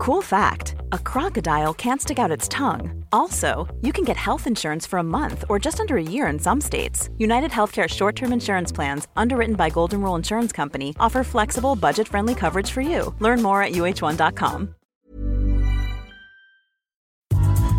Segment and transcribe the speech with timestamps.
[0.00, 3.04] Cool fact a crocodile can't stick out its tongue.
[3.12, 6.38] Also, you can get health insurance for a month or just under a year in
[6.38, 7.10] some states.
[7.18, 12.08] United Healthcare short term insurance plans, underwritten by Golden Rule Insurance Company, offer flexible, budget
[12.08, 13.14] friendly coverage for you.
[13.18, 14.74] Learn more at uh1.com.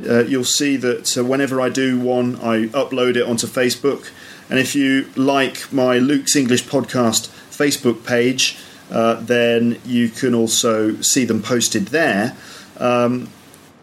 [0.07, 4.11] Uh, you'll see that uh, whenever I do one, I upload it onto Facebook.
[4.49, 8.57] And if you like my Luke's English podcast Facebook page,
[8.91, 12.37] uh, then you can also see them posted there.
[12.79, 13.29] Um,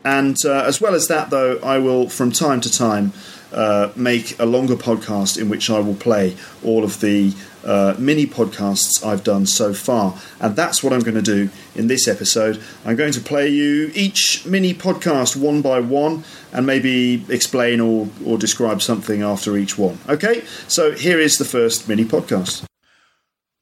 [0.04, 3.12] and uh, as well as that, though, I will from time to time
[3.52, 7.32] uh, make a longer podcast in which I will play all of the
[7.64, 10.18] uh, mini podcasts I've done so far.
[10.40, 12.62] And that's what I'm going to do in this episode.
[12.84, 18.08] I'm going to play you each mini podcast one by one and maybe explain or,
[18.24, 19.98] or describe something after each one.
[20.08, 22.64] Okay, so here is the first mini podcast.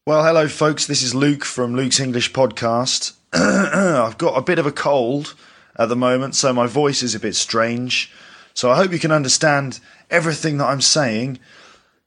[0.05, 0.87] Well, hello, folks.
[0.87, 3.13] This is Luke from Luke's English Podcast.
[3.33, 5.35] I've got a bit of a cold
[5.79, 8.13] at the moment, so my voice is a bit strange.
[8.53, 9.79] So I hope you can understand
[10.11, 11.39] everything that I'm saying.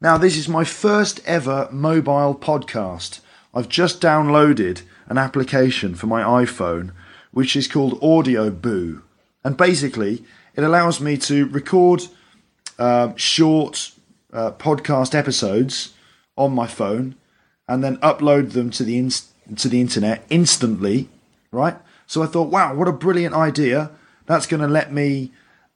[0.01, 3.21] Now, this is my first ever mobile podcast.
[3.53, 6.91] I've just downloaded an application for my iPhone
[7.31, 9.01] which is called Audioboo.
[9.43, 10.23] And basically,
[10.55, 12.03] it allows me to record
[12.79, 13.91] uh, short
[14.31, 15.93] uh, podcast episodes
[16.37, 17.15] on my phone
[17.67, 19.11] and then upload them to the, in-
[19.55, 21.09] to the internet instantly,
[21.51, 21.75] right?
[22.07, 23.91] So I thought, wow, what a brilliant idea.
[24.27, 25.31] That's going to let me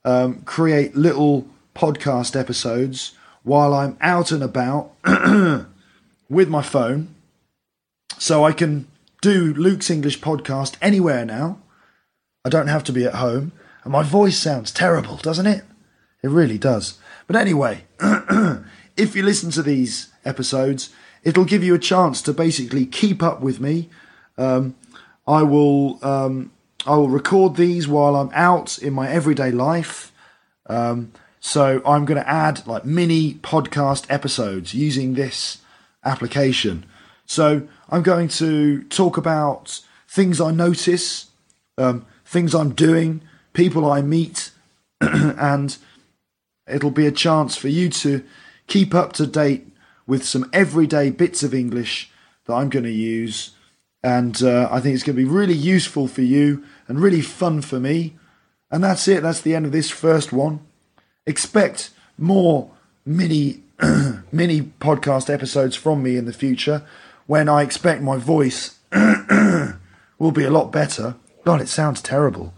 [0.06, 4.92] um, create little podcast episodes while I'm out and about
[6.30, 7.16] with my phone.
[8.18, 8.88] So I can
[9.22, 11.60] do Luke's English podcast anywhere now.
[12.46, 13.52] I don't have to be at home.
[13.84, 15.64] And my voice sounds terrible, doesn't it?
[16.22, 16.98] It really does.
[17.28, 17.86] But anyway,
[18.98, 20.90] if you listen to these episodes,
[21.24, 23.90] it'll give you a chance to basically keep up with me.
[24.38, 24.76] Um,
[25.28, 26.52] I will um,
[26.86, 30.12] I will record these while I'm out in my everyday life.
[30.68, 35.60] Um, so I'm going to add like mini podcast episodes using this
[36.04, 36.86] application.
[37.26, 41.28] So I'm going to talk about things I notice,
[41.78, 43.22] um, things I'm doing,
[43.54, 44.52] people I meet,
[45.02, 45.78] and
[46.68, 48.24] it'll be a chance for you to
[48.68, 49.68] keep up to date
[50.06, 52.12] with some everyday bits of English
[52.46, 53.52] that I'm going to use.
[54.04, 57.62] And uh, I think it's going to be really useful for you and really fun
[57.62, 58.18] for me.
[58.72, 59.24] And that's it.
[59.24, 60.62] That's the end of this first one.
[61.30, 62.72] Expect more
[63.06, 63.62] mini
[64.32, 66.82] mini podcast episodes from me in the future
[67.28, 71.18] when I expect my voice will be a lot better.
[71.46, 72.56] God, it sounds terrible.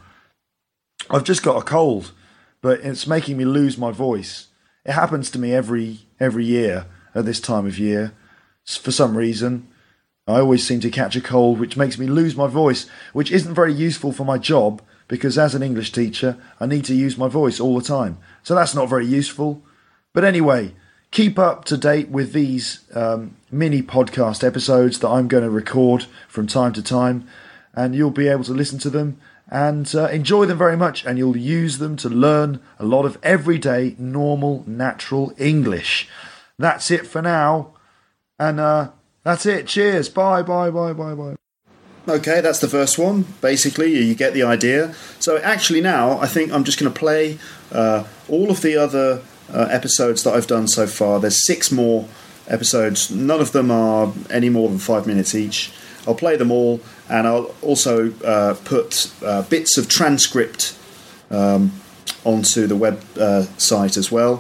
[1.10, 2.14] I've just got a cold,
[2.62, 4.48] but it's making me lose my voice.
[4.86, 8.14] It happens to me every every year at this time of year.
[8.64, 9.68] For some reason,
[10.28, 13.54] I always seem to catch a cold, which makes me lose my voice, which isn't
[13.54, 14.81] very useful for my job
[15.12, 18.18] because as an English teacher, I need to use my voice all the time.
[18.44, 19.62] So that's not very useful.
[20.13, 20.74] But anyway,
[21.12, 26.06] keep up to date with these um, mini podcast episodes that I'm going to record
[26.30, 27.28] from time to time,
[27.74, 29.19] and you'll be able to listen to them
[29.50, 33.18] and uh, enjoy them very much, and you'll use them to learn a lot of
[33.22, 36.07] everyday, normal, natural English.
[36.57, 37.74] That's it for now,
[38.40, 38.92] and uh,
[39.24, 39.68] that's it.
[39.68, 40.07] Cheers.
[40.07, 41.41] Bye, bye, bye, bye, bye.
[42.07, 43.25] Okay, that's the first one.
[43.42, 44.95] Basically, you get the idea.
[45.19, 47.38] So, actually, now I think I'm just going to play
[47.71, 49.21] uh, all of the other
[49.53, 51.19] uh, episodes that I've done so far.
[51.19, 52.07] There's six more
[52.48, 53.12] episodes.
[53.12, 55.71] None of them are any more than five minutes each.
[56.07, 60.75] I'll play them all, and I'll also uh, put uh, bits of transcript
[61.30, 61.71] um,
[62.24, 64.38] onto the web uh, as well,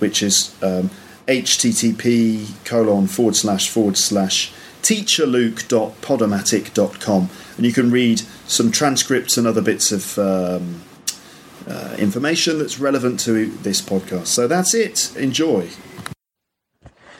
[0.00, 0.90] which is um,
[1.26, 4.52] http colon forward slash forward slash
[4.84, 10.82] teacherluke.podomatic.com and you can read some transcripts and other bits of um,
[11.66, 14.26] uh, information that's relevant to this podcast.
[14.26, 15.16] So that's it.
[15.16, 15.70] Enjoy.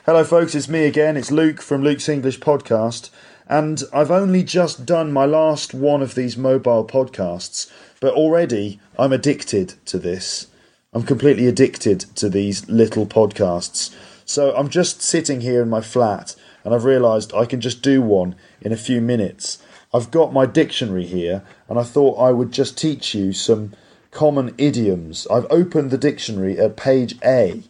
[0.05, 0.55] Hello, folks.
[0.55, 1.17] It's me again.
[1.17, 3.09] It's Luke from Luke's English Podcast.
[3.49, 9.15] And I've only just done my last one of these mobile podcasts, but already I'm
[9.15, 10.49] addicted to this.
[10.93, 13.95] I'm completely addicted to these little podcasts.
[14.27, 18.03] So I'm just sitting here in my flat and I've realised I can just do
[18.03, 19.63] one in a few minutes.
[19.93, 23.73] I've got my dictionary here and I thought I would just teach you some
[24.11, 25.27] common idioms.
[25.31, 27.63] I've opened the dictionary at page A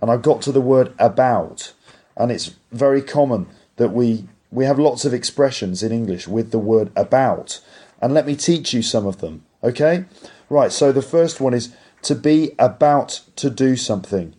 [0.00, 1.72] and I've got to the word about
[2.16, 3.46] and it's very common
[3.76, 7.60] that we we have lots of expressions in English with the word about
[8.00, 10.06] and let me teach you some of them, okay?
[10.48, 14.34] Right, so the first one is to be about to do something.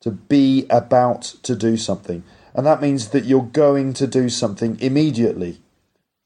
[0.00, 2.22] To be about to do something.
[2.54, 5.60] And that means that you're going to do something immediately.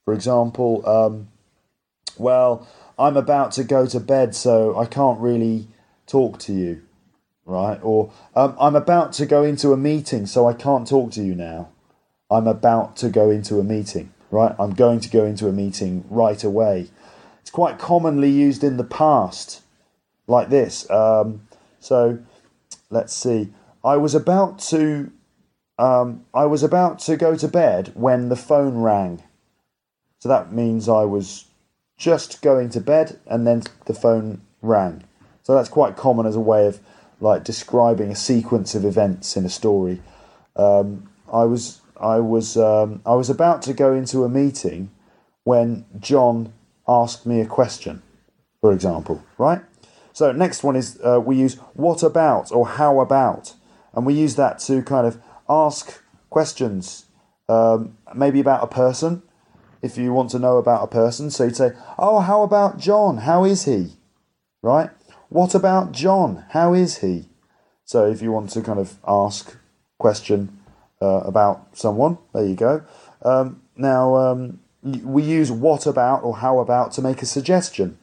[0.05, 1.29] For example, um,
[2.17, 2.67] well,
[2.99, 5.69] I'm about to go to bed, so I can't really
[6.07, 6.83] talk to you,
[7.45, 7.79] right?
[7.83, 11.35] Or um, I'm about to go into a meeting, so I can't talk to you
[11.35, 11.71] now.
[12.31, 14.55] I'm about to go into a meeting, right?
[14.59, 16.89] I'm going to go into a meeting right away.
[17.41, 19.63] It's quite commonly used in the past,
[20.27, 20.89] like this.
[20.91, 21.47] Um,
[21.81, 22.19] so
[22.91, 23.53] let's see.
[23.85, 25.13] I was about to
[25.79, 29.23] um, I was about to go to bed when the phone rang.
[30.19, 31.47] So that means I was
[31.97, 35.05] just going to bed and then the phone rang.
[35.43, 36.81] So that's quite common as a way of
[37.21, 40.01] like describing a sequence of events in a story.
[40.57, 44.91] Um, I was I was um, I was about to go into a meeting
[45.45, 46.53] when John
[46.89, 48.03] asked me a question,
[48.61, 49.61] for example, right?
[50.13, 53.55] So next one is uh, we use what about or how about,
[53.93, 57.07] and we use that to kind of ask questions,
[57.49, 59.23] um, maybe about a person,
[59.83, 61.31] if you want to know about a person.
[61.31, 63.19] So you'd say, Oh, how about John?
[63.19, 63.93] How is he?
[64.63, 64.91] Right?
[65.29, 66.45] What about John?
[66.51, 67.29] How is he?
[67.85, 69.57] So if you want to kind of ask
[69.99, 70.59] question
[71.03, 72.83] uh, about someone, there you go.
[73.23, 77.99] Um, now, um, we use what about or how about to make a suggestion.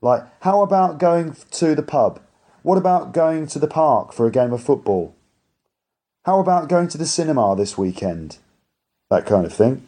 [0.00, 2.20] Like, how about going to the pub?
[2.62, 5.14] What about going to the park for a game of football?
[6.26, 8.36] How about going to the cinema this weekend?
[9.08, 9.86] That kind of thing.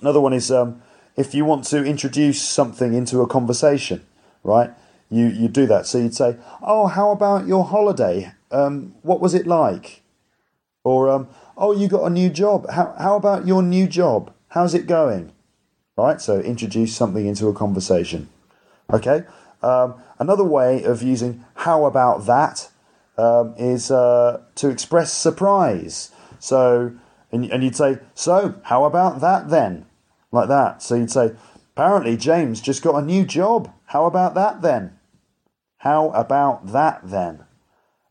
[0.00, 0.82] Another one is um,
[1.16, 4.04] if you want to introduce something into a conversation,
[4.42, 4.70] right?
[5.08, 5.86] You you do that.
[5.86, 8.32] So you'd say, "Oh, how about your holiday?
[8.50, 10.02] Um, what was it like?"
[10.82, 12.68] Or, um, "Oh, you got a new job.
[12.70, 14.32] How how about your new job?
[14.48, 15.30] How's it going?"
[15.96, 16.20] Right.
[16.20, 18.28] So introduce something into a conversation.
[18.92, 19.22] Okay.
[19.62, 22.68] Um, another way of using "how about that"
[23.18, 26.10] um, is uh, to express surprise.
[26.38, 26.92] So,
[27.32, 29.86] and, and you'd say, So, how about that then?
[30.32, 30.82] Like that.
[30.82, 31.32] So you'd say,
[31.76, 33.72] Apparently, James just got a new job.
[33.86, 34.98] How about that then?
[35.78, 37.44] How about that then?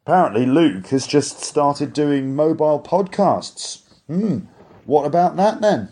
[0.05, 3.81] Apparently, Luke has just started doing mobile podcasts.
[4.05, 4.41] Hmm,
[4.85, 5.89] what about that then?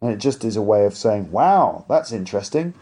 [0.00, 2.72] And it just is a way of saying, wow, that's interesting.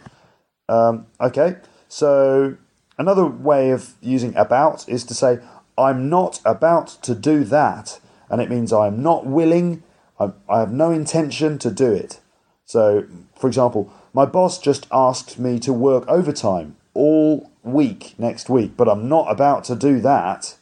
[0.69, 1.57] Um, okay,
[1.89, 2.57] so
[3.01, 5.39] Another way of using about is to say,
[5.79, 7.99] I'm not about to do that.
[8.29, 9.83] And it means I'm not willing,
[10.19, 12.21] I, I have no intention to do it.
[12.67, 13.07] So,
[13.39, 18.87] for example, my boss just asked me to work overtime all week next week, but
[18.87, 20.57] I'm not about to do that.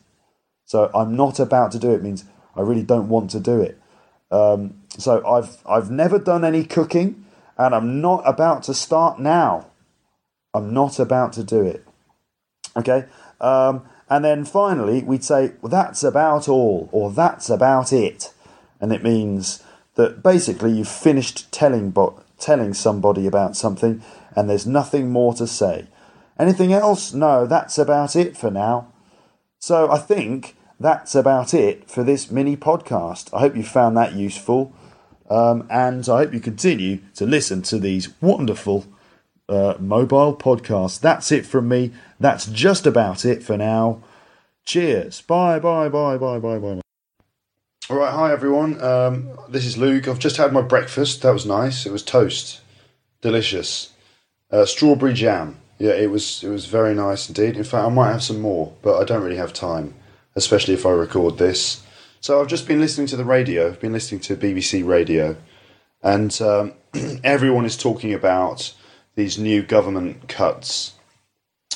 [0.64, 2.24] So, I'm not about to do it means
[2.54, 3.80] I really don't want to do it.
[4.30, 7.24] Um, so, I've I've never done any cooking,
[7.56, 9.66] and I'm not about to start now.
[10.54, 11.84] I'm not about to do it.
[12.78, 13.04] Okay.
[13.40, 18.32] Um, and then finally, we'd say, well, that's about all, or that's about it.
[18.80, 19.62] And it means
[19.96, 24.02] that basically you've finished telling, bo- telling somebody about something
[24.34, 25.88] and there's nothing more to say.
[26.38, 27.12] Anything else?
[27.12, 28.92] No, that's about it for now.
[29.58, 33.34] So I think that's about it for this mini podcast.
[33.34, 34.72] I hope you found that useful.
[35.28, 38.86] Um, and I hope you continue to listen to these wonderful
[39.48, 41.00] uh, mobile podcast.
[41.00, 41.92] That's it from me.
[42.20, 44.02] That's just about it for now.
[44.64, 45.22] Cheers.
[45.22, 46.80] Bye, bye, bye, bye, bye, bye.
[47.90, 48.78] All right, hi everyone.
[48.82, 50.08] Um, this is Luke.
[50.08, 51.22] I've just had my breakfast.
[51.22, 51.86] That was nice.
[51.86, 52.60] It was toast,
[53.22, 53.92] delicious,
[54.50, 55.56] uh, strawberry jam.
[55.78, 56.44] Yeah, it was.
[56.44, 57.56] It was very nice indeed.
[57.56, 59.94] In fact, I might have some more, but I don't really have time,
[60.36, 61.82] especially if I record this.
[62.20, 63.68] So I've just been listening to the radio.
[63.68, 65.36] I've been listening to BBC Radio,
[66.02, 66.74] and um,
[67.24, 68.74] everyone is talking about
[69.18, 70.92] these new government cuts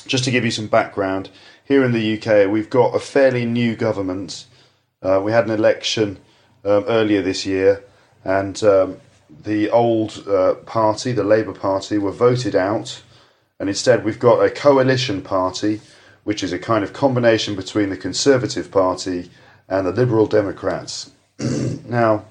[0.07, 1.29] just to give you some background,
[1.65, 4.45] here in the UK, we've got a fairly new government.
[5.01, 6.17] Uh, we had an election
[6.65, 7.83] um, earlier this year,
[8.23, 8.97] and um,
[9.43, 13.01] the old uh, party, the Labour Party, were voted out,
[13.59, 15.81] and instead we've got a coalition party,
[16.23, 19.29] which is a kind of combination between the Conservative Party
[19.67, 21.11] and the Liberal Democrats.
[21.85, 22.25] now,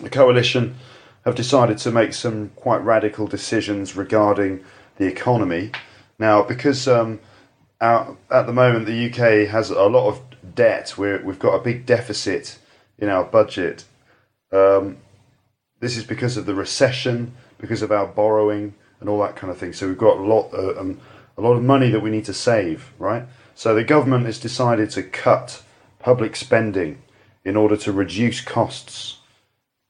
[0.00, 0.76] the coalition
[1.24, 4.64] have decided to make some quite radical decisions regarding
[4.96, 5.70] the economy.
[6.18, 7.20] Now, because um,
[7.80, 10.20] our, at the moment the UK has a lot of
[10.54, 12.58] debt, we we've got a big deficit
[12.98, 13.84] in our budget.
[14.52, 14.98] Um,
[15.80, 19.58] this is because of the recession, because of our borrowing and all that kind of
[19.58, 19.72] thing.
[19.72, 21.00] So we've got a lot, uh, um,
[21.36, 23.24] a lot of money that we need to save, right?
[23.54, 25.62] So the government has decided to cut
[25.98, 27.02] public spending
[27.44, 29.18] in order to reduce costs.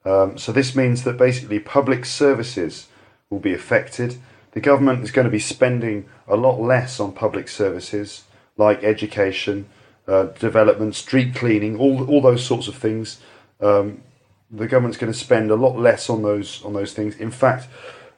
[0.05, 2.89] Um, so this means that basically public services
[3.31, 4.17] will be affected.
[4.53, 8.25] The government is going to be spending a lot less on public services
[8.57, 9.69] like education,
[10.07, 13.21] uh, development, street cleaning, all all those sorts of things.
[13.61, 14.03] Um,
[14.51, 17.17] the government's going to spend a lot less on those on those things.
[17.17, 17.69] In fact,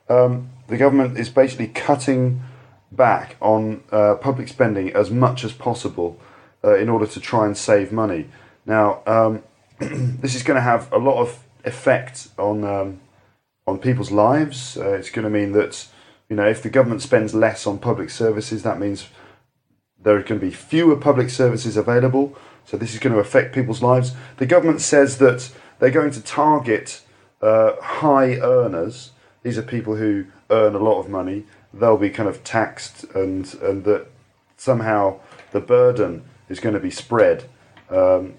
[0.09, 2.43] um, the government is basically cutting
[2.91, 6.19] back on uh, public spending as much as possible
[6.65, 8.29] uh, in order to try and save money.
[8.67, 9.43] Now, um,
[9.79, 13.01] this is going to have a lot of effect on um,
[13.67, 14.77] on people's lives.
[14.77, 15.87] Uh, it's going to mean that
[16.29, 19.09] you know if the government spends less on public services, that means
[20.03, 22.37] there are going to be fewer public services available.
[22.67, 24.13] So this is going to affect people's lives.
[24.39, 27.03] The government says that they're going to target
[27.43, 29.11] uh, high earners.
[29.43, 31.45] These are people who earn a lot of money.
[31.73, 34.07] They'll be kind of taxed, and and that
[34.57, 37.45] somehow the burden is going to be spread,
[37.91, 38.35] um,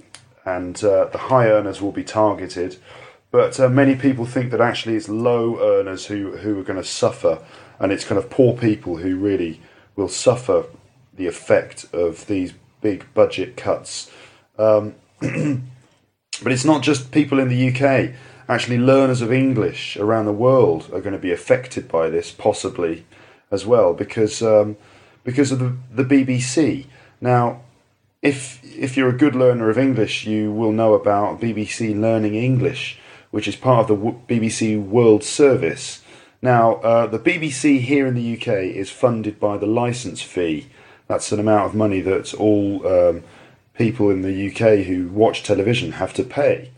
[0.46, 2.78] and uh, the high earners will be targeted.
[3.36, 6.88] But uh, many people think that actually it's low earners who who are going to
[6.88, 7.40] suffer,
[7.80, 9.60] and it's kind of poor people who really
[9.98, 10.68] will suffer
[11.14, 14.10] the effect of these big budget cuts.
[14.58, 14.96] Um,
[16.44, 18.14] But it's not just people in the UK.
[18.48, 23.06] Actually, learners of English around the world are going to be affected by this, possibly
[23.52, 24.78] as well, because um,
[25.26, 26.86] because of the, the BBC.
[27.20, 27.62] Now,
[28.22, 33.00] if if you're a good learner of English, you will know about BBC Learning English,
[33.36, 36.02] which is part of the BBC World Service.
[36.42, 40.68] Now, uh, the BBC here in the UK is funded by the license fee.
[41.10, 43.24] That's an amount of money that all um,
[43.74, 46.72] people in the UK who watch television have to pay.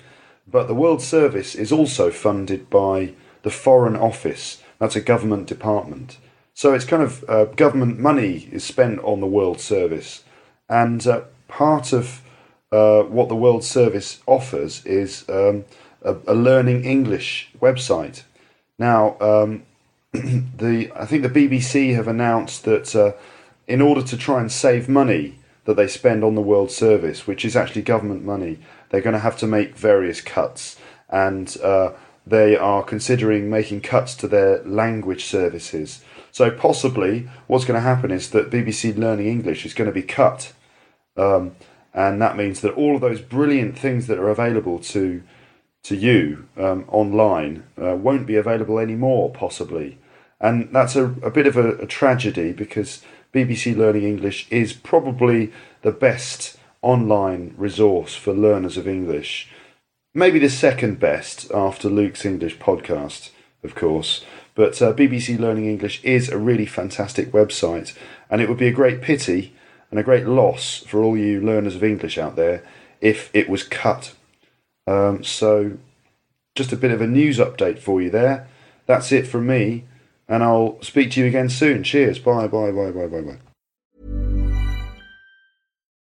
[0.48, 6.18] But the World Service is also funded by the Foreign Office, that's a government department.
[6.56, 10.24] So it's kind of uh, government money is spent on the World Service.
[10.68, 12.24] And uh, part of
[12.72, 15.66] uh, what the World Service offers is um,
[16.08, 18.24] a, a, learning English website.
[18.80, 19.64] Now, um,
[20.12, 23.14] the I think the BBC have announced that uh,
[23.68, 27.44] in order to try and save money, that they spend on the World Service, which
[27.44, 28.58] is actually government money,
[28.90, 30.78] they're going to have to make various cuts.
[31.10, 31.92] And uh,
[32.26, 36.04] they are considering making cuts to their language services.
[36.32, 40.04] So possibly what's going to happen is that BBC Learning English is going to be
[40.04, 40.54] cut.
[41.18, 41.58] Um,
[41.94, 45.22] and that means that all of those brilliant things that are available to
[45.88, 49.98] to you um, online uh, won't be available anymore, possibly.
[50.39, 53.01] And that's a, a bit of a, a tragedy because
[53.34, 55.51] BBC Learning English is probably
[55.82, 59.50] the best online resource for learners of English.
[60.13, 63.32] Maybe the second best after Luke's English podcast,
[63.63, 64.25] of course.
[64.56, 67.96] But uh, BBC Learning English is a really fantastic website,
[68.29, 69.53] and it would be a great pity
[69.89, 72.63] and a great loss for all you learners of English out there
[73.00, 74.15] if it was cut.
[74.88, 75.77] Um, so,
[76.56, 78.48] just a bit of a news update for you there.
[78.88, 79.84] That's it from me
[80.27, 81.84] and I'll speak to you again soon.
[81.84, 82.20] Cheers.
[82.20, 83.39] Bye, bye, bye, bye, bye, bye.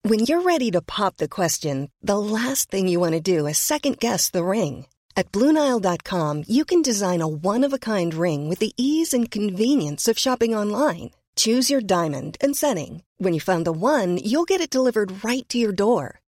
[0.04, 3.58] When you're ready to pop the question, the last thing you want to do is
[3.58, 4.86] second guess the ring.
[5.16, 9.30] At Bluenile.com, you can design a one of a kind ring with the ease and
[9.30, 11.12] convenience of shopping online.
[11.36, 13.04] Choose your diamond and setting.
[13.18, 16.22] When you find the one, you'll get it delivered right to your door.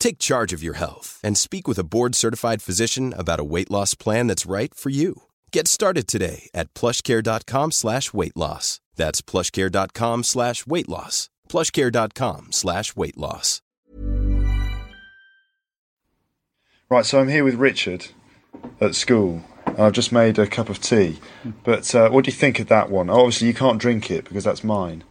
[0.00, 3.70] Take charge of your health and speak with a board certified physician about a weight
[3.70, 5.22] loss plan that's right for you.
[5.52, 8.80] Get started today at plushcare.com slash weight loss.
[8.96, 11.28] That's plushcare.com slash weight loss.
[11.48, 13.60] plushcare.com slash weight loss.
[16.88, 18.06] Right, so I'm here with Richard
[18.80, 21.20] at school, and I've just made a cup of tea.
[21.62, 23.10] But uh, what do you think of that one?
[23.10, 25.04] Obviously, you can't drink it because that's mine.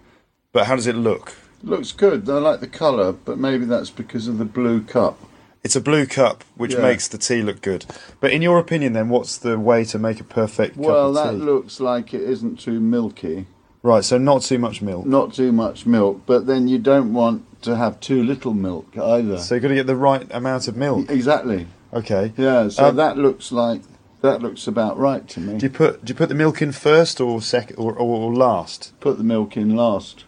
[0.52, 1.36] But how does it look?
[1.64, 2.30] Looks good.
[2.30, 5.20] I like the colour, but maybe that's because of the blue cup.
[5.64, 6.82] It's a blue cup, which Yeah.
[6.82, 7.86] makes the tea look good.
[8.22, 11.34] But in your opinion, then, what's the way to make a perfect Well, cup that
[11.34, 11.46] of tea?
[11.46, 13.46] looks like it isn't too milky.
[13.84, 15.06] right, so not too much milk.
[15.06, 19.38] Not too much milk, but then you don't want to have too little milk either.
[19.38, 21.10] So you've got to get the right amount of milk.
[21.10, 21.68] exactly.
[21.94, 22.32] Okay.
[22.38, 22.70] Yeah.
[22.70, 23.82] So Um, that looks like
[24.22, 25.58] that looks about right to me.
[25.58, 28.34] Do you put do you put the milk in first or second or, or, or
[28.36, 28.92] last?
[29.00, 30.24] Put the milk in last,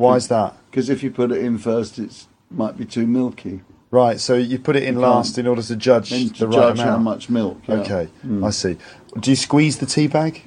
[0.00, 0.56] Why is that?
[0.70, 3.60] because if you put it in first, it might be too milky.
[3.90, 6.78] Right, so you put it in last in order to judge Then the right judge
[6.78, 6.90] amount.
[6.90, 7.58] how much milk.
[7.66, 7.74] yeah.
[7.74, 7.80] Mm.
[7.80, 8.76] Okay, I see.
[9.18, 10.42] Do you squeeze the tea bag?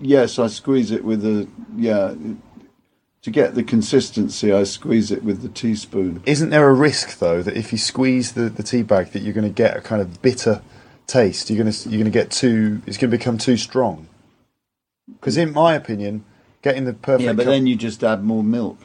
[0.00, 2.14] Yes, I squeeze it with a yeah.
[3.22, 6.22] To get the consistency, I squeeze it with the teaspoon.
[6.26, 9.34] Isn't there a risk though that if you squeeze the, the tea bag that you're
[9.34, 10.62] going to get a kind of bitter
[11.06, 11.50] taste?
[11.50, 12.82] You're going to you're going to get too.
[12.86, 14.08] It's going to become too strong.
[15.06, 16.24] Because in my opinion,
[16.62, 18.78] getting the perfect Yeah, but cup- then you just add more milk.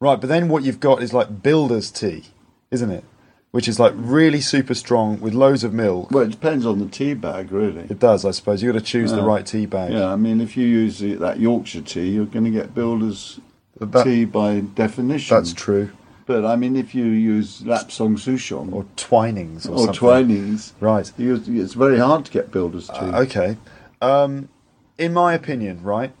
[0.00, 0.20] right.
[0.20, 2.24] But then what you've got is like builder's tea,
[2.70, 3.04] isn't it?
[3.50, 6.10] Which is like really super strong with loads of milk.
[6.10, 7.82] Well, it depends on the tea bag, really.
[7.88, 8.62] It does, I suppose.
[8.62, 9.92] You've got to choose the right tea bag.
[9.92, 13.38] Yeah, I mean, if you use the, that Yorkshire tea, you're going to get builder's
[13.78, 15.36] That- tea by definition.
[15.36, 15.90] That's true.
[16.26, 19.94] But I mean, if you use Lapsang Souchong Or Twinings or, or something.
[19.94, 21.12] Twinings, Right.
[21.18, 22.94] you, it's very hard to get builder's tea.
[22.94, 23.56] Uh, okay.
[24.02, 24.48] Um,
[24.98, 26.12] in my opinion, right,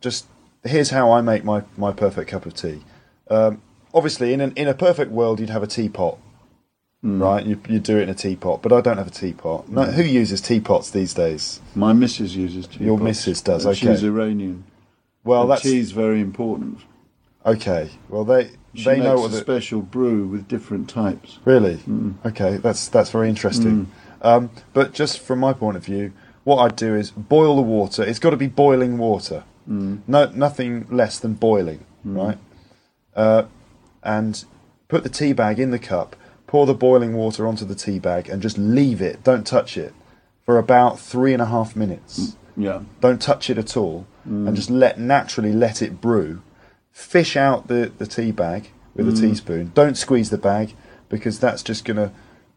[0.00, 0.26] just
[0.64, 2.82] here's how I make my, my perfect cup of tea.
[3.30, 3.62] Um,
[3.94, 6.18] obviously, in, an, in a perfect world, you'd have a teapot,
[7.02, 7.22] Hmm.
[7.22, 7.44] right?
[7.46, 9.68] You, you do it in a teapot, but I don't have a teapot.
[9.68, 11.60] No, who uses teapots these days?
[11.74, 12.80] My missus uses teapots.
[12.84, 13.76] Your missus does, okay.
[13.76, 14.64] She's Iranian.
[15.24, 16.78] Well, And that's tea's very important.
[17.44, 17.90] okay.
[18.08, 21.38] Well, they She they know a the, special brew with different types.
[21.44, 21.76] Really?
[21.76, 22.12] Hmm.
[22.24, 23.90] Okay, that's that's very interesting.
[24.22, 26.12] Um, but just from my point of view,
[26.44, 28.02] what I'd do is boil the water.
[28.02, 29.44] It's got to be boiling water.
[29.66, 29.96] Hmm.
[30.06, 32.38] No, nothing less than boiling, right?
[33.14, 33.44] Uh,
[34.02, 34.44] and
[34.88, 36.16] put the tea bag in the cup.
[36.46, 39.24] Pour the boiling water onto the tea bag and just leave it.
[39.24, 39.92] Don't touch it
[40.44, 42.36] for about three and a half minutes.
[42.56, 42.82] Yeah.
[43.00, 46.42] Don't touch it at all, and just let naturally let it brew.
[46.92, 49.72] Fish out the, the tea bag with a teaspoon.
[49.74, 50.74] Don't squeeze the bag
[51.08, 52.10] because that's just going to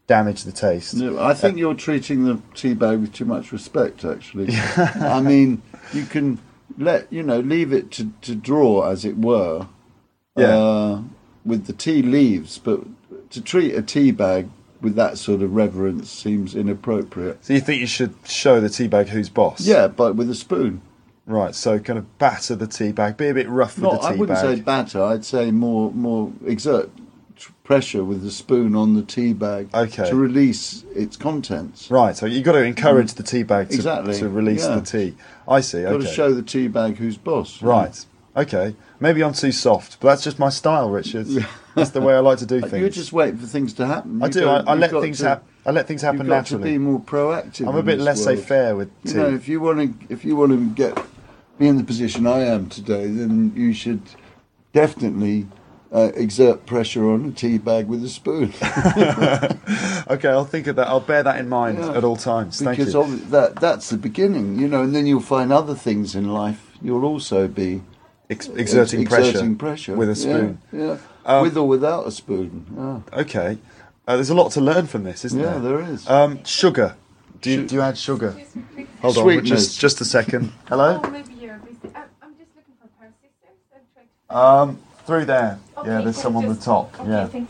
[0.06, 0.94] damage the taste.
[0.94, 4.04] No, I think you're treating the tea bag with too much respect.
[4.04, 6.38] Actually, I mean, you can
[6.80, 9.66] let you know leave it to, to draw, as it were,
[10.36, 10.56] Yeah.
[10.56, 11.02] uh,
[11.44, 12.58] with the tea leaves.
[12.58, 12.80] But
[13.30, 14.48] to treat a tea bag
[14.80, 17.44] with that sort of reverence seems inappropriate.
[17.44, 19.60] So you think you should show the tea bag who's boss?
[19.60, 20.80] Yeah, but with a spoon.
[21.26, 21.54] Right.
[21.54, 24.02] So kind of batter the tea bag, be a bit rough with No, the tea
[24.04, 24.56] bag I wouldn't bag.
[24.56, 25.02] say batter.
[25.04, 26.90] I'd say more more exert
[27.64, 30.08] pressure with the spoon on the tea bag Okay.
[30.10, 31.90] to release its contents.
[31.90, 32.16] Right.
[32.16, 34.74] So you've got to encourage the tea bag to, Exactly, to release yeah.
[34.76, 35.14] the tea.
[35.50, 35.82] I see.
[35.82, 36.06] Got Okay.
[36.06, 37.60] to show the tea bag who's boss.
[37.60, 38.06] Right.
[38.36, 38.76] Okay.
[39.00, 41.26] Maybe I'm too soft, but that's just my style, Richard.
[41.76, 42.82] That's the way I like to do things.
[42.82, 44.20] You just wait for things to happen.
[44.22, 44.48] I do.
[44.48, 45.46] I, I let things to- happen.
[45.64, 46.64] I let things happen naturally.
[46.64, 47.68] to be more proactive.
[47.68, 49.36] I'm a bit laissez-faire with You know, tea.
[49.36, 50.98] if you want to, if you want to get
[51.58, 54.02] be in the position I am today, then you should
[54.72, 55.46] definitely
[55.92, 58.52] uh, exert pressure on a tea bag with a spoon.
[60.10, 60.88] Okay, I'll think of that.
[60.88, 61.92] I'll bear that in mind Yeah.
[61.96, 62.60] at all times.
[62.60, 63.00] Thank because you.
[63.00, 66.72] of that, that's the beginning, you know, and then you'll find other things in life.
[66.82, 67.82] You'll also be
[68.28, 70.58] Ex- exerting, exerting pressure, pressure with a spoon.
[70.72, 72.66] Yeah, Um, with or without a spoon.
[72.76, 73.58] Yeah, Okay,
[74.08, 75.78] uh, there's a lot to learn from this, isn't yeah there?
[75.78, 76.08] Yeah, there is.
[76.10, 76.96] Um, sugar.
[77.40, 78.34] Do you, do you add sugar?
[79.02, 79.48] Hold on, Sweetness.
[79.48, 80.52] just just a second.
[80.68, 81.00] Hello.
[81.04, 81.94] Oh, maybe you're busy.
[81.94, 83.86] I'm, I'm just looking for a pair of scissors
[84.28, 84.36] trying to.
[84.36, 84.78] Um,
[85.10, 85.58] through there.
[85.84, 86.94] yeah, there's so someone on the top.
[87.00, 87.26] Okay, yeah.
[87.26, 87.44] So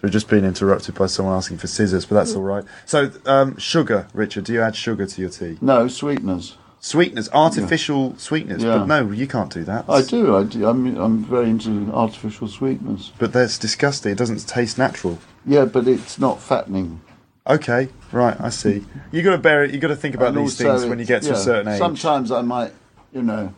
[0.00, 2.64] we've just been interrupted by someone asking for scissors, but that's all right.
[2.86, 4.44] So, um, sugar, Richard.
[4.44, 5.58] Do you add sugar to your tea?
[5.60, 6.56] no sweeteners.
[6.80, 8.62] Sweeteners, artificial sweeteners.
[8.62, 8.78] Yeah.
[8.78, 9.84] But no, you can't do that.
[9.88, 10.36] I do.
[10.36, 10.66] I do.
[10.66, 13.12] I'm, I'm very into artificial sweeteners.
[13.18, 14.12] But that's disgusting.
[14.12, 15.18] It doesn't taste natural.
[15.46, 17.02] Yeah, but it's not fattening.
[17.46, 18.84] Okay, right, I see.
[19.12, 19.74] You got to bear it.
[19.74, 21.78] You got to think about And these things when you get to a certain age.
[21.78, 22.72] Sometimes I might,
[23.12, 23.52] you know,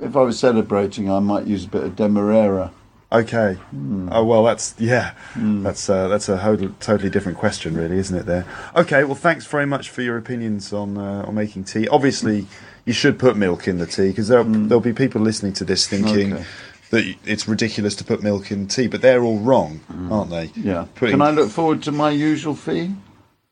[0.00, 2.72] if I was celebrating, I might use a bit of demerara.
[3.12, 3.54] Okay.
[3.70, 4.08] Hmm.
[4.10, 5.14] Oh well, that's yeah.
[5.36, 6.36] That's uh, that's a
[6.80, 8.26] totally different question, really, isn't it?
[8.26, 8.44] There.
[8.74, 9.04] Okay.
[9.04, 11.86] Well, thanks very much for your opinions on uh, on making tea.
[11.88, 12.46] Obviously,
[12.84, 15.86] you should put milk in the tea because there'll, there'll be people listening to this
[15.86, 16.36] thinking Hmm.
[16.36, 16.44] Okay.
[16.90, 19.80] that it's ridiculous to put milk in tea, but they're all wrong,
[20.10, 20.46] aren't they?
[20.48, 20.66] Hmm.
[20.68, 20.86] Yeah.
[20.96, 22.90] Putting- Can I look forward to my usual fee?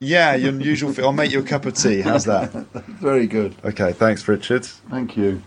[0.00, 0.92] Yeah, your usual.
[0.92, 1.02] Fee.
[1.02, 2.00] I'll make you a cup of tea.
[2.00, 2.50] How's that?
[3.00, 3.54] Very good.
[3.64, 4.64] Okay, thanks, Richard.
[4.90, 5.40] Thank you.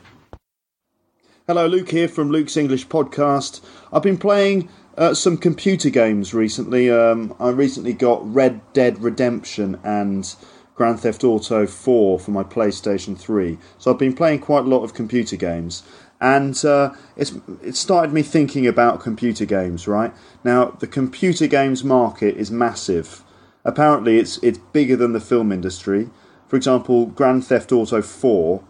[1.49, 3.61] Hello, Luke here from Luke's English Podcast.
[3.93, 6.91] I've been playing uh, some computer games recently.
[6.91, 10.35] Um, I recently got Red Dead Redemption and
[10.75, 13.57] Grand Theft Auto 4 for my PlayStation 3.
[13.77, 15.83] So I've been playing quite a lot of computer games.
[16.19, 17.31] And uh, it's
[17.63, 20.13] it started me thinking about computer games, right?
[20.43, 23.23] Now, the computer games market is massive.
[23.63, 26.09] Apparently, it's it's bigger than the film industry.
[26.49, 28.61] For example, Grand Theft Auto 4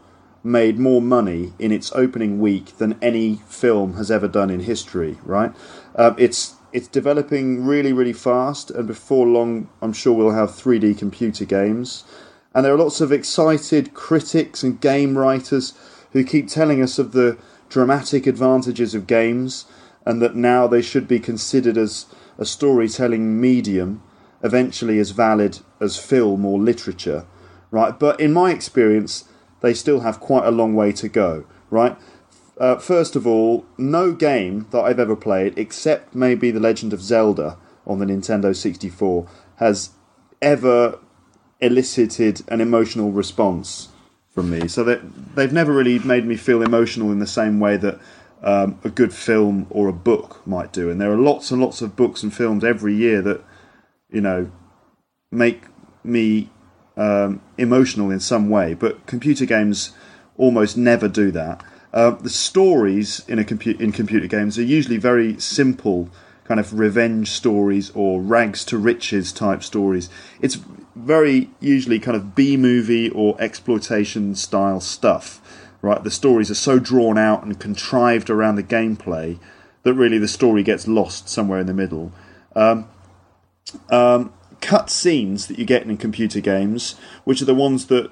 [0.48, 5.18] made more money in its opening week than any film has ever done in history.
[5.24, 5.54] Right?
[5.96, 10.98] Um, it's it's developing really really fast, and before long, I'm sure we'll have 3D
[10.98, 12.04] computer games.
[12.56, 15.74] And there are lots of excited critics and game writers
[16.14, 17.38] who keep telling us of the
[17.70, 19.66] dramatic advantages of games,
[20.06, 22.06] and that now they should be considered as
[22.38, 24.02] a storytelling medium,
[24.42, 27.26] eventually as valid as film or literature.
[27.70, 27.98] Right?
[28.00, 29.26] But in my experience,
[29.62, 31.98] they still have quite a long way to go, right?
[32.60, 37.02] Uh, first of all, no game that I've ever played, except maybe The Legend of
[37.02, 39.92] Zelda on the Nintendo 64, has
[40.42, 41.00] ever
[41.60, 43.90] elicited an emotional response
[44.30, 44.68] from me.
[44.68, 48.00] So that they've never really made me feel emotional in the same way that
[48.44, 50.90] um, a good film or a book might do.
[50.90, 53.44] And there are lots and lots of books and films every year that,
[54.12, 54.52] you know,
[55.32, 55.64] make
[56.04, 56.50] me
[56.98, 59.92] um, emotional in some way, but computer games
[60.38, 61.64] almost never do that.
[61.94, 66.10] Uh, the stories in a compu- in computer games are usually very simple,
[66.44, 70.10] kind of revenge stories or rags to riches type stories.
[70.42, 70.60] It's
[70.96, 75.42] very usually kind of B movie or exploitation style stuff.
[75.80, 79.40] Right, the stories are so drawn out and contrived around the gameplay
[79.84, 82.12] that really the story gets lost somewhere in the middle.
[82.56, 82.90] Um,
[83.90, 88.12] um, cut scenes that you get in computer games, which are the ones that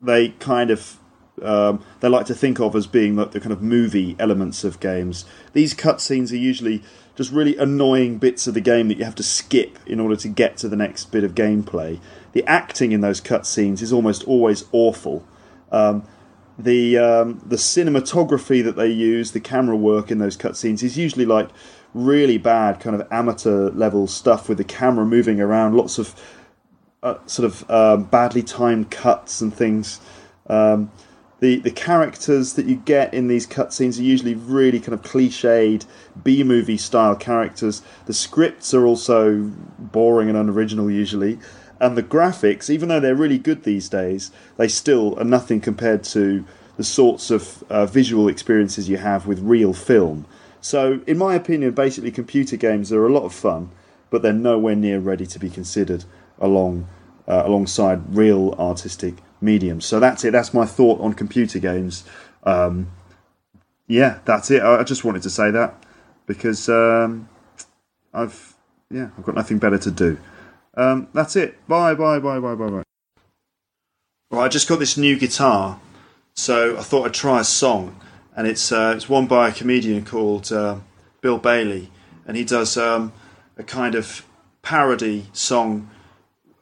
[0.00, 0.98] they kind of
[1.42, 4.80] um, they like to think of as being like the kind of movie elements of
[4.80, 5.24] games.
[5.52, 6.82] These cutscenes are usually
[7.14, 10.28] just really annoying bits of the game that you have to skip in order to
[10.28, 12.00] get to the next bit of gameplay.
[12.32, 15.26] The acting in those cutscenes is almost always awful.
[15.70, 16.06] Um,
[16.58, 21.26] the um, the cinematography that they use, the camera work in those cutscenes is usually
[21.26, 21.50] like
[21.94, 26.14] really bad kind of amateur level stuff with the camera moving around, lots of
[27.02, 30.00] uh, sort of um, badly timed cuts and things.
[30.48, 30.90] Um,
[31.40, 35.86] the the characters that you get in these cutscenes are usually really kind of cliched
[36.22, 37.82] B movie style characters.
[38.06, 41.38] The scripts are also boring and unoriginal usually,
[41.80, 46.02] and the graphics, even though they're really good these days, they still are nothing compared
[46.04, 46.44] to
[46.76, 50.26] the sorts of uh, visual experiences you have with real film.
[50.68, 53.70] So, in my opinion, basically, computer games are a lot of fun,
[54.10, 56.04] but they're nowhere near ready to be considered
[56.38, 56.86] along
[57.26, 59.86] uh, alongside real artistic mediums.
[59.86, 60.32] So that's it.
[60.32, 62.04] That's my thought on computer games.
[62.42, 62.90] Um,
[63.86, 64.60] yeah, that's it.
[64.60, 65.86] I, I just wanted to say that
[66.26, 67.30] because um,
[68.12, 68.54] I've
[68.90, 70.18] yeah I've got nothing better to do.
[70.76, 71.66] Um, that's it.
[71.66, 72.82] Bye bye bye bye bye bye.
[74.30, 75.80] Right, I just got this new guitar,
[76.34, 77.98] so I thought I'd try a song
[78.38, 80.76] and it's uh, it's one by a comedian called uh,
[81.20, 81.90] Bill Bailey,
[82.24, 83.12] and he does um,
[83.56, 84.24] a kind of
[84.62, 85.90] parody song.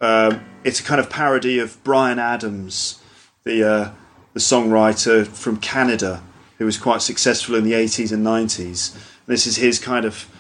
[0.01, 3.03] Um, it's a kind of parody of Bryan Adams,
[3.45, 3.91] the uh,
[4.33, 6.23] the songwriter from Canada,
[6.57, 8.97] who was quite successful in the eighties and nineties.
[9.27, 10.31] This is his kind of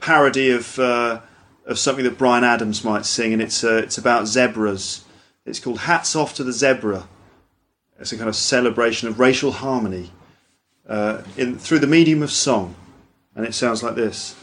[0.00, 1.20] parody of uh,
[1.66, 5.04] of something that Bryan Adams might sing, and it's uh, it's about zebras.
[5.46, 7.06] It's called "Hats Off to the Zebra."
[8.00, 10.10] It's a kind of celebration of racial harmony
[10.88, 12.74] uh, in, through the medium of song.
[13.34, 14.36] And it sounds like this.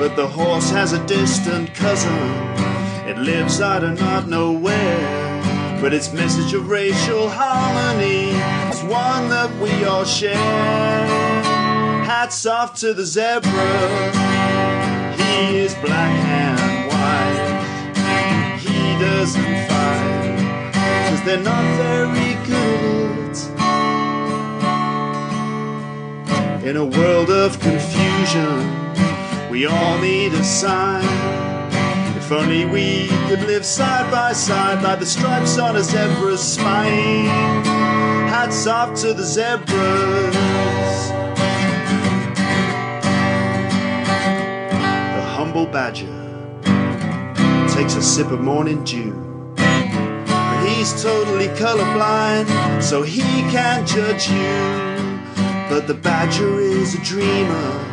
[0.00, 2.50] But the horse has a distant cousin
[3.10, 8.28] it lives I do not know where, but its message of racial harmony
[8.70, 10.36] is one that we all share.
[12.04, 13.50] Hats off to the zebra,
[15.16, 18.60] he is black and white.
[18.60, 20.72] He doesn't fight,
[21.08, 23.36] cause they're not very good.
[26.64, 28.79] In a world of confusion,
[29.60, 31.04] we all need a sign.
[32.16, 37.26] If only we could live side by side by the stripes on a zebra's spine.
[38.32, 39.68] Hats off to the zebras.
[45.14, 46.08] The humble badger
[47.68, 49.12] takes a sip of morning dew.
[50.64, 53.20] He's totally colorblind, so he
[53.52, 55.20] can't judge you.
[55.68, 57.89] But the badger is a dreamer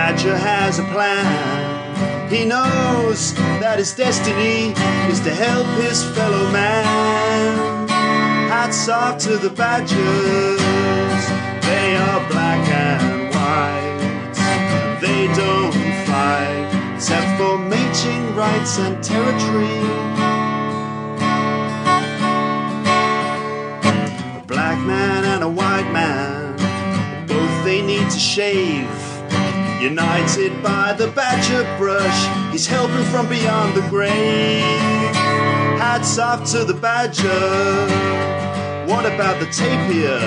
[0.00, 2.30] badger has a plan.
[2.30, 4.72] He knows that his destiny
[5.12, 7.86] is to help his fellow man.
[8.48, 11.22] Hats off to the badgers,
[11.68, 13.04] they are black and
[13.36, 14.00] white.
[15.04, 15.74] They don't
[16.08, 19.80] fight, except for mating rights and territory.
[24.40, 26.56] A black man and a white man,
[27.26, 28.99] both they need to shave.
[29.80, 34.62] United by the badger brush, he's helping from beyond the grave.
[35.80, 37.30] Hats off to the badger.
[38.86, 40.20] What about the tapir?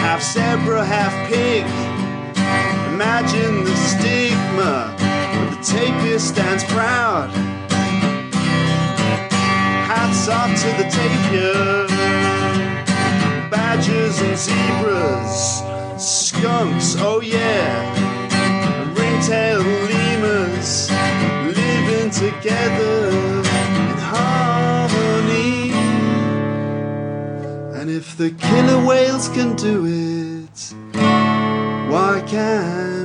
[0.00, 1.64] Half zebra, half pig.
[2.94, 7.28] Imagine the stigma, but the tapir stands proud.
[9.84, 11.86] Hats off to the tapir.
[13.50, 15.62] Badgers and zebras,
[16.02, 17.94] skunks, oh yeah.
[18.32, 20.90] And ringtail lemurs
[21.56, 25.72] living together in harmony.
[27.78, 30.74] And if the killer whales can do it,
[31.90, 33.01] why can't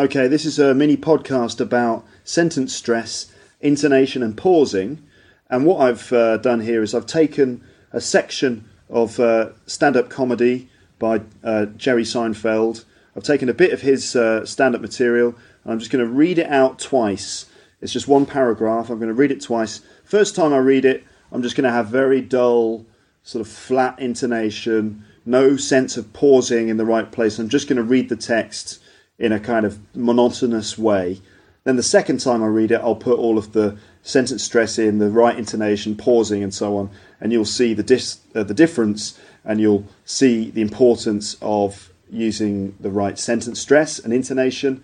[0.00, 5.06] Okay, this is a mini podcast about sentence stress, intonation, and pausing.
[5.50, 10.08] And what I've uh, done here is I've taken a section of uh, stand up
[10.08, 12.86] comedy by uh, Jerry Seinfeld.
[13.14, 15.34] I've taken a bit of his uh, stand up material
[15.64, 17.44] and I'm just going to read it out twice.
[17.82, 18.88] It's just one paragraph.
[18.88, 19.82] I'm going to read it twice.
[20.04, 22.86] First time I read it, I'm just going to have very dull,
[23.22, 27.38] sort of flat intonation, no sense of pausing in the right place.
[27.38, 28.80] I'm just going to read the text
[29.20, 31.20] in a kind of monotonous way.
[31.64, 34.98] Then the second time I read it, I'll put all of the sentence stress in,
[34.98, 39.20] the right intonation, pausing, and so on, and you'll see the dis- uh, the difference,
[39.44, 44.82] and you'll see the importance of using the right sentence stress and intonation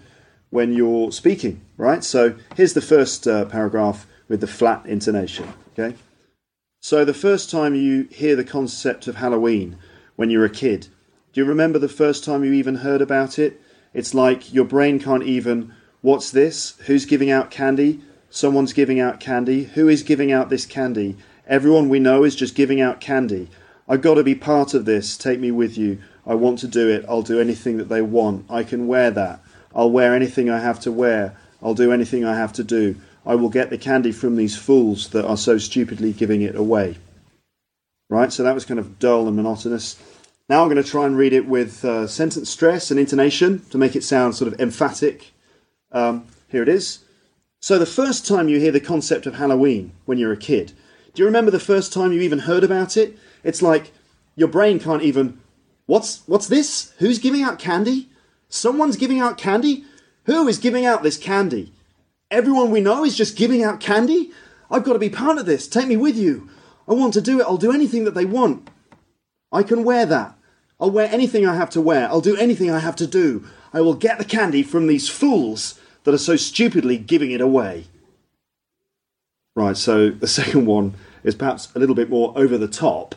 [0.50, 1.62] when you're speaking.
[1.78, 2.04] Right.
[2.04, 5.52] So here's the first uh, paragraph with the flat intonation.
[5.72, 5.96] Okay.
[6.80, 9.78] So the first time you hear the concept of Halloween
[10.14, 10.88] when you're a kid,
[11.32, 13.60] do you remember the first time you even heard about it?
[13.96, 16.74] It's like your brain can't even, what's this?
[16.84, 18.02] Who's giving out candy?
[18.28, 19.64] Someone's giving out candy.
[19.64, 21.16] Who is giving out this candy?
[21.46, 23.48] Everyone we know is just giving out candy.
[23.88, 25.16] I've got to be part of this.
[25.16, 25.96] Take me with you.
[26.26, 27.06] I want to do it.
[27.08, 28.44] I'll do anything that they want.
[28.50, 29.42] I can wear that.
[29.74, 31.34] I'll wear anything I have to wear.
[31.62, 32.96] I'll do anything I have to do.
[33.24, 36.98] I will get the candy from these fools that are so stupidly giving it away.
[38.10, 38.30] Right?
[38.30, 39.96] So that was kind of dull and monotonous.
[40.48, 43.78] Now I'm going to try and read it with uh, sentence stress and intonation to
[43.78, 45.32] make it sound sort of emphatic.
[45.90, 47.00] Um, here it is.
[47.58, 50.72] So, the first time you hear the concept of Halloween when you're a kid,
[51.14, 53.18] do you remember the first time you even heard about it?
[53.42, 53.92] It's like
[54.36, 55.40] your brain can't even.
[55.86, 56.92] What's, what's this?
[56.98, 58.08] Who's giving out candy?
[58.48, 59.84] Someone's giving out candy?
[60.24, 61.72] Who is giving out this candy?
[62.30, 64.30] Everyone we know is just giving out candy?
[64.70, 65.66] I've got to be part of this.
[65.66, 66.50] Take me with you.
[66.88, 67.44] I want to do it.
[67.44, 68.68] I'll do anything that they want.
[69.52, 70.35] I can wear that.
[70.78, 72.08] I'll wear anything I have to wear.
[72.08, 73.46] I'll do anything I have to do.
[73.72, 77.86] I will get the candy from these fools that are so stupidly giving it away.
[79.54, 83.14] Right, so the second one is perhaps a little bit more over the top,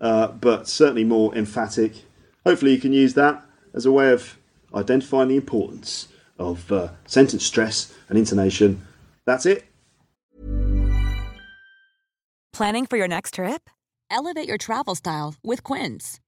[0.00, 2.04] uh, but certainly more emphatic.
[2.44, 3.42] Hopefully, you can use that
[3.72, 4.36] as a way of
[4.74, 8.86] identifying the importance of uh, sentence stress and intonation.
[9.24, 9.64] That's it.
[12.52, 13.68] Planning for your next trip?
[14.10, 16.20] Elevate your travel style with Quince.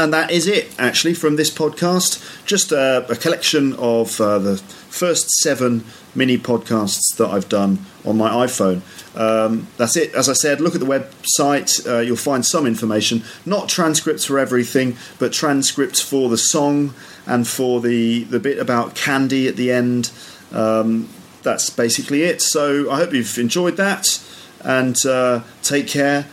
[0.00, 2.44] And that is it, actually, from this podcast.
[2.46, 5.84] Just a, a collection of uh, the first seven
[6.14, 8.80] mini podcasts that I've done on my iPhone.
[9.14, 10.14] Um, that's it.
[10.14, 11.86] As I said, look at the website.
[11.86, 13.22] Uh, you'll find some information.
[13.44, 16.94] Not transcripts for everything, but transcripts for the song
[17.26, 20.10] and for the, the bit about candy at the end.
[20.50, 21.10] Um,
[21.42, 22.40] that's basically it.
[22.40, 24.18] So I hope you've enjoyed that.
[24.62, 26.26] And uh, take care.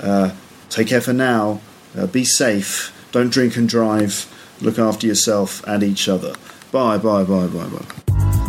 [0.00, 0.32] Uh,
[0.70, 1.60] take care for now.
[1.96, 2.92] Uh, be safe.
[3.12, 4.26] Don't drink and drive.
[4.60, 6.34] Look after yourself and each other.
[6.70, 8.02] Bye, bye, bye, bye, bye.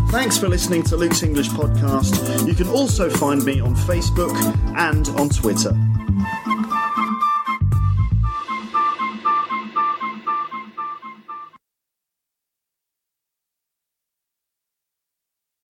[0.10, 2.48] Thanks for listening to Luke's English podcast.
[2.48, 4.36] You can also find me on Facebook
[4.78, 5.76] and on Twitter.